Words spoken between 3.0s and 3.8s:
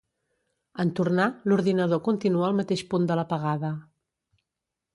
de l'apagada.